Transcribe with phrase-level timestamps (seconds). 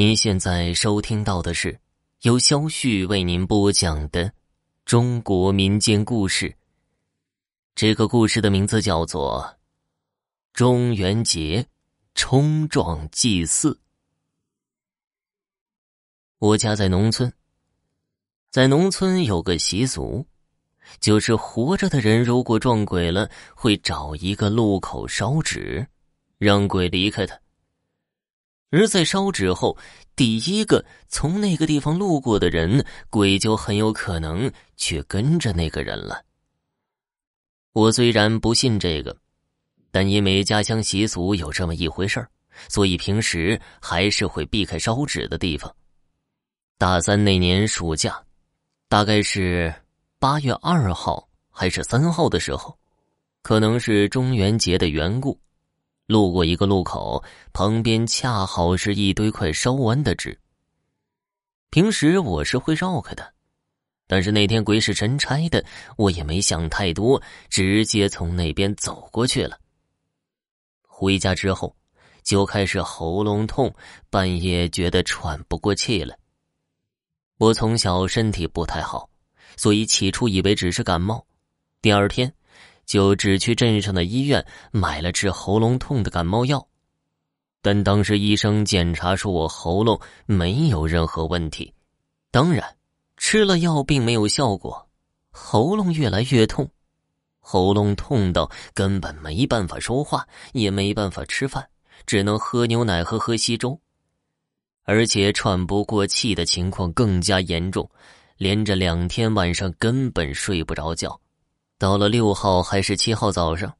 [0.00, 1.78] 您现在收听到的是
[2.22, 4.32] 由肖旭为您播讲的
[4.86, 6.56] 中国民间故事。
[7.74, 9.44] 这个故事的名字叫做
[10.54, 11.66] 《中元节
[12.14, 13.74] 冲撞祭祀》。
[16.38, 17.30] 我家在农村，
[18.50, 20.24] 在农村有个习俗，
[20.98, 25.86] 就是活着的人如果撞鬼了，会找一个路口烧纸，
[26.38, 27.38] 让鬼离开他。
[28.70, 29.76] 而在烧纸后，
[30.14, 36.24] 第一个从那个地方路过的人，鬼就很有可能去跟着那个人了。
[37.72, 39.16] 我虽然不信这个，
[39.90, 42.28] 但因为家乡习俗有这么一回事儿，
[42.68, 45.74] 所以平时还是会避开烧纸的地方。
[46.78, 48.22] 大三那年暑假，
[48.88, 49.72] 大概是
[50.18, 52.76] 八月二号还是三号的时候，
[53.42, 55.38] 可能是中元节的缘故。
[56.10, 60.36] 路过一个路口，旁边恰好是一堆快烧完的纸。
[61.70, 63.32] 平时我是会绕开的，
[64.08, 65.64] 但是那天鬼使神差的，
[65.96, 69.56] 我也没想太多，直接从那边走过去了。
[70.84, 71.76] 回家之后，
[72.24, 73.72] 就开始喉咙痛，
[74.10, 76.18] 半夜觉得喘不过气来。
[77.38, 79.08] 我从小身体不太好，
[79.56, 81.24] 所以起初以为只是感冒。
[81.80, 82.34] 第二天。
[82.90, 86.66] 就只去镇上的医院买了治喉咙痛的感冒药，
[87.62, 91.72] 但当时医生检查说我喉咙没有任何问题。
[92.32, 92.76] 当然，
[93.16, 94.88] 吃了药并没有效果，
[95.30, 96.68] 喉咙越来越痛，
[97.38, 101.64] 喉咙痛到根本没办法说话，也没办法吃饭，
[102.06, 103.80] 只能喝牛奶和喝稀粥，
[104.82, 107.88] 而且喘不过气的情况更加严重，
[108.36, 111.20] 连着两天晚上根本睡不着觉。
[111.80, 113.74] 到了六号还是七号早上，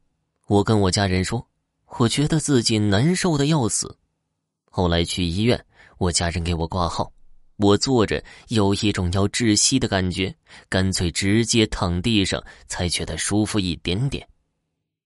[0.47, 1.47] 我跟我家人说，
[1.98, 3.95] 我觉得自己难受的要死。
[4.70, 5.62] 后来去医院，
[5.98, 7.12] 我家人给我挂号，
[7.59, 10.34] 我坐着有一种要窒息的感觉，
[10.71, 14.27] 干脆直接躺地上才觉得舒服一点点。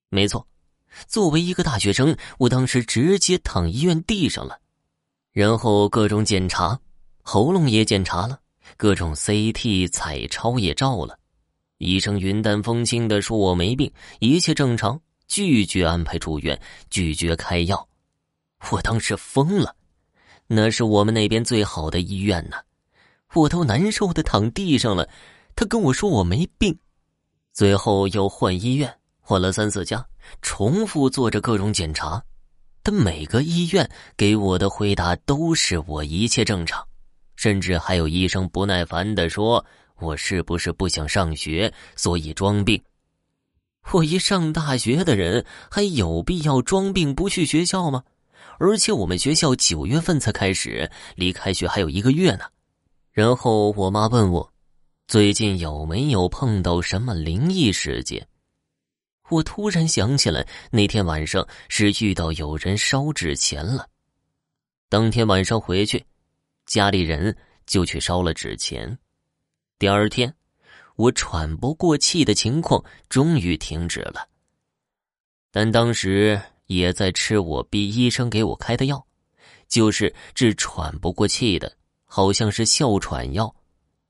[0.09, 0.47] 没错，
[1.09, 4.61] 作为一个大学生，我当时直接躺医院地上了，
[5.33, 6.79] 然后各种检查，
[7.23, 8.39] 喉咙也检查了，
[8.77, 11.19] 各种 CT、彩超也照了。
[11.85, 16.59] 医生云淡风轻的说：“我没病，一切正常，拒绝安排住院，
[16.89, 17.87] 拒绝开药。”
[18.73, 19.77] 我当时疯了，
[20.47, 22.57] 那是我们那边最好的医院呢，
[23.35, 25.07] 我都难受的躺地上了，
[25.55, 26.75] 他跟我说我没病，
[27.53, 30.05] 最后又换医院，换了三四家，
[30.41, 32.23] 重复做着各种检查，
[32.83, 36.83] 但每个医院给我的回答都是我一切正常，
[37.37, 39.63] 甚至还有医生不耐烦的说。
[40.05, 42.81] 我是不是不想上学，所以装病？
[43.93, 48.05] 我一上大学的人，还有必要装病不去学校吗？
[48.59, 52.45] 而且我们学校九月份才开始，离开学还有一个月呢。
[53.11, 54.53] 然后我妈问我，
[55.07, 58.27] 最近有没有碰到什么灵异事件？
[59.31, 63.89] 我突然想起来，那天晚上是遇到有人烧纸钱了。
[64.89, 66.05] 当天晚上回去，
[66.67, 68.97] 家里人就去烧了纸钱。
[69.77, 70.33] 第二天，
[70.95, 74.29] 我喘不过气的情况终于停止了，
[75.51, 79.05] 但当时也在吃我逼医生给我开的药，
[79.67, 83.53] 就是治喘不过气的，好像是哮喘药。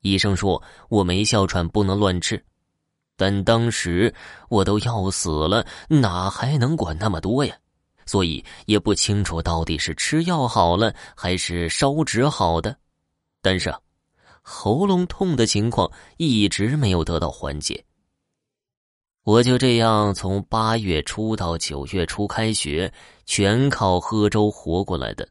[0.03, 2.45] 医生说我没哮喘不能乱吃，
[3.17, 4.15] 但当时
[4.51, 7.57] 我都要死了，哪还能管那么多呀？
[8.05, 12.77] 所以也不清楚到底是吃药好了还是烧纸好的，
[13.41, 13.75] 但是。
[14.47, 17.83] 喉咙痛的情况一直没有得到缓解。
[19.23, 22.93] 我就这样从八月初到九月初开学，
[23.25, 25.27] 全靠喝粥活过来的。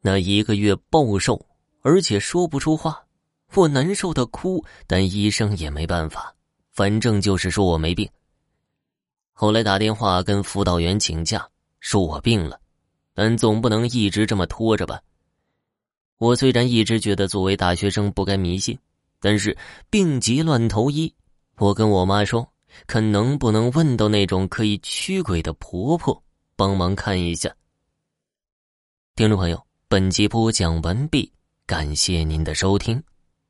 [0.00, 1.46] 那一个月暴瘦，
[1.82, 3.04] 而且说不出话，
[3.52, 6.34] 我难受的哭，但医生也没办法，
[6.72, 8.08] 反正就是说我没病。
[9.32, 11.46] 后来打电话跟辅导员请假，
[11.80, 12.58] 说我病了，
[13.12, 14.98] 但总不能一直这么拖着吧。
[16.18, 18.78] 我虽然一直觉得作为大学生不该迷信，
[19.20, 19.56] 但是
[19.90, 21.12] 病急乱投医。
[21.58, 22.46] 我跟我妈说，
[22.86, 26.22] 看能不能问到那种可以驱鬼的婆婆
[26.56, 27.54] 帮忙看一下。
[29.14, 31.30] 听众朋友，本集播讲完毕，
[31.66, 33.02] 感谢您的收听。